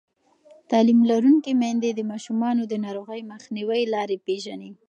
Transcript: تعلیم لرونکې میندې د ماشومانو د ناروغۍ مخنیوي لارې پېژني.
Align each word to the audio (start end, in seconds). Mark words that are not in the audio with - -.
تعلیم 0.69 0.99
لرونکې 1.11 1.51
میندې 1.61 1.89
د 1.93 2.01
ماشومانو 2.11 2.63
د 2.67 2.73
ناروغۍ 2.85 3.21
مخنیوي 3.31 3.83
لارې 3.93 4.17
پېژني. 4.25 4.71